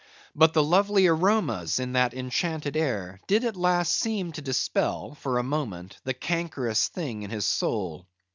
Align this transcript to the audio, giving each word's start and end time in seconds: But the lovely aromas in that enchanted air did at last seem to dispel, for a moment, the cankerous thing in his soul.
But 0.35 0.53
the 0.55 0.63
lovely 0.63 1.05
aromas 1.05 1.79
in 1.79 1.91
that 1.93 2.15
enchanted 2.15 2.75
air 2.75 3.21
did 3.27 3.43
at 3.45 3.55
last 3.55 3.93
seem 3.93 4.31
to 4.31 4.41
dispel, 4.41 5.13
for 5.13 5.37
a 5.37 5.43
moment, 5.43 5.99
the 6.05 6.15
cankerous 6.15 6.87
thing 6.87 7.21
in 7.21 7.29
his 7.29 7.45
soul. 7.45 8.07